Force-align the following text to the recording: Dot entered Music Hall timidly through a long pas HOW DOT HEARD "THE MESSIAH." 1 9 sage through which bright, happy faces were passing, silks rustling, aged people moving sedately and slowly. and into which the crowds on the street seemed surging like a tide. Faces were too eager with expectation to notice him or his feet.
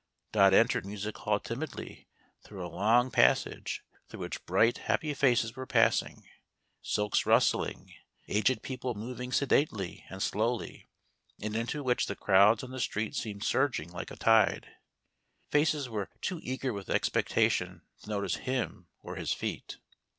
Dot 0.31 0.51
entered 0.51 0.83
Music 0.83 1.15
Hall 1.15 1.39
timidly 1.39 2.07
through 2.43 2.65
a 2.65 2.67
long 2.67 3.11
pas 3.11 3.43
HOW 3.43 3.51
DOT 3.51 3.53
HEARD 3.53 3.53
"THE 3.53 3.53
MESSIAH." 3.53 3.53
1 3.53 3.53
9 3.53 3.61
sage 3.67 3.83
through 4.09 4.19
which 4.19 4.45
bright, 4.47 4.77
happy 4.79 5.13
faces 5.13 5.55
were 5.55 5.65
passing, 5.67 6.27
silks 6.81 7.27
rustling, 7.27 7.93
aged 8.27 8.63
people 8.63 8.95
moving 8.95 9.31
sedately 9.31 10.03
and 10.09 10.23
slowly. 10.23 10.87
and 11.39 11.55
into 11.55 11.83
which 11.83 12.07
the 12.07 12.15
crowds 12.15 12.63
on 12.63 12.71
the 12.71 12.79
street 12.79 13.13
seemed 13.15 13.43
surging 13.43 13.91
like 13.91 14.09
a 14.09 14.15
tide. 14.15 14.69
Faces 15.51 15.87
were 15.87 16.09
too 16.19 16.39
eager 16.41 16.73
with 16.73 16.89
expectation 16.89 17.83
to 18.01 18.09
notice 18.09 18.37
him 18.37 18.87
or 19.03 19.17
his 19.17 19.33
feet. 19.33 19.77